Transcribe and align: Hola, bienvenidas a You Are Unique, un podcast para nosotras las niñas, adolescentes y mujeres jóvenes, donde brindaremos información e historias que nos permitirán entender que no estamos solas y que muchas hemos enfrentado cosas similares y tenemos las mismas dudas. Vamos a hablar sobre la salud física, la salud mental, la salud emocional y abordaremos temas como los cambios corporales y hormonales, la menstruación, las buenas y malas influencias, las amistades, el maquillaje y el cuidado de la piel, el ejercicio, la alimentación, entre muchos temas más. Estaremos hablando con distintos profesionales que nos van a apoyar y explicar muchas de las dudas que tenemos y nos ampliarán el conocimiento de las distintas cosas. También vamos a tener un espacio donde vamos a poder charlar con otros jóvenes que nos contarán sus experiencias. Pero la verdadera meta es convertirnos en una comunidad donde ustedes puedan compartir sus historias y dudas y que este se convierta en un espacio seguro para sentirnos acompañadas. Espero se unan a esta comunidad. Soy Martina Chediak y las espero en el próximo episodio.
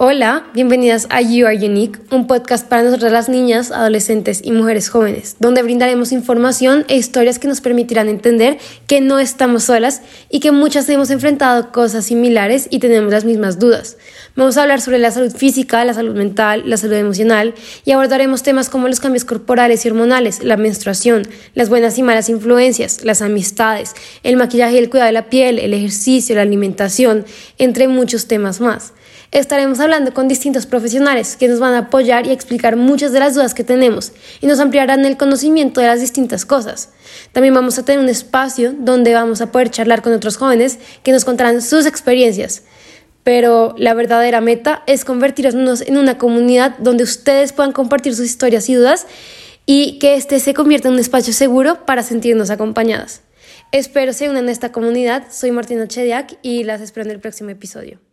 Hola, 0.00 0.46
bienvenidas 0.54 1.08
a 1.10 1.22
You 1.22 1.48
Are 1.48 1.56
Unique, 1.56 1.98
un 2.12 2.28
podcast 2.28 2.68
para 2.68 2.84
nosotras 2.84 3.10
las 3.10 3.28
niñas, 3.28 3.72
adolescentes 3.72 4.40
y 4.44 4.52
mujeres 4.52 4.90
jóvenes, 4.90 5.34
donde 5.40 5.60
brindaremos 5.64 6.12
información 6.12 6.84
e 6.86 6.96
historias 6.96 7.40
que 7.40 7.48
nos 7.48 7.60
permitirán 7.60 8.08
entender 8.08 8.58
que 8.86 9.00
no 9.00 9.18
estamos 9.18 9.64
solas 9.64 10.02
y 10.30 10.38
que 10.38 10.52
muchas 10.52 10.88
hemos 10.88 11.10
enfrentado 11.10 11.72
cosas 11.72 12.04
similares 12.04 12.68
y 12.70 12.78
tenemos 12.78 13.10
las 13.10 13.24
mismas 13.24 13.58
dudas. 13.58 13.96
Vamos 14.36 14.56
a 14.56 14.62
hablar 14.62 14.80
sobre 14.80 15.00
la 15.00 15.10
salud 15.10 15.34
física, 15.34 15.84
la 15.84 15.94
salud 15.94 16.14
mental, 16.14 16.62
la 16.66 16.76
salud 16.76 16.94
emocional 16.94 17.54
y 17.84 17.90
abordaremos 17.90 18.44
temas 18.44 18.70
como 18.70 18.86
los 18.86 19.00
cambios 19.00 19.24
corporales 19.24 19.84
y 19.84 19.88
hormonales, 19.88 20.44
la 20.44 20.56
menstruación, 20.56 21.26
las 21.54 21.70
buenas 21.70 21.98
y 21.98 22.04
malas 22.04 22.28
influencias, 22.28 23.02
las 23.02 23.20
amistades, 23.20 23.94
el 24.22 24.36
maquillaje 24.36 24.76
y 24.76 24.78
el 24.78 24.90
cuidado 24.90 25.08
de 25.08 25.14
la 25.14 25.28
piel, 25.28 25.58
el 25.58 25.74
ejercicio, 25.74 26.36
la 26.36 26.42
alimentación, 26.42 27.26
entre 27.58 27.88
muchos 27.88 28.28
temas 28.28 28.60
más. 28.60 28.92
Estaremos 29.30 29.78
hablando 29.78 29.87
con 30.12 30.28
distintos 30.28 30.66
profesionales 30.66 31.36
que 31.36 31.48
nos 31.48 31.60
van 31.60 31.72
a 31.72 31.78
apoyar 31.78 32.26
y 32.26 32.30
explicar 32.30 32.76
muchas 32.76 33.10
de 33.10 33.20
las 33.20 33.34
dudas 33.34 33.54
que 33.54 33.64
tenemos 33.64 34.12
y 34.42 34.46
nos 34.46 34.60
ampliarán 34.60 35.06
el 35.06 35.16
conocimiento 35.16 35.80
de 35.80 35.86
las 35.86 36.00
distintas 36.00 36.44
cosas. 36.44 36.90
También 37.32 37.54
vamos 37.54 37.78
a 37.78 37.84
tener 37.86 37.98
un 37.98 38.10
espacio 38.10 38.74
donde 38.78 39.14
vamos 39.14 39.40
a 39.40 39.50
poder 39.50 39.70
charlar 39.70 40.02
con 40.02 40.12
otros 40.12 40.36
jóvenes 40.36 40.78
que 41.02 41.12
nos 41.12 41.24
contarán 41.24 41.62
sus 41.62 41.86
experiencias. 41.86 42.64
Pero 43.24 43.74
la 43.78 43.94
verdadera 43.94 44.42
meta 44.42 44.82
es 44.86 45.06
convertirnos 45.06 45.80
en 45.80 45.96
una 45.96 46.18
comunidad 46.18 46.76
donde 46.78 47.04
ustedes 47.04 47.54
puedan 47.54 47.72
compartir 47.72 48.14
sus 48.14 48.26
historias 48.26 48.68
y 48.68 48.74
dudas 48.74 49.06
y 49.64 49.98
que 49.98 50.16
este 50.16 50.38
se 50.38 50.52
convierta 50.52 50.88
en 50.88 50.94
un 50.94 51.00
espacio 51.00 51.32
seguro 51.32 51.86
para 51.86 52.02
sentirnos 52.02 52.50
acompañadas. 52.50 53.22
Espero 53.72 54.12
se 54.12 54.28
unan 54.28 54.48
a 54.48 54.52
esta 54.52 54.70
comunidad. 54.70 55.28
Soy 55.30 55.50
Martina 55.50 55.88
Chediak 55.88 56.38
y 56.42 56.64
las 56.64 56.82
espero 56.82 57.06
en 57.06 57.12
el 57.12 57.20
próximo 57.20 57.48
episodio. 57.50 58.07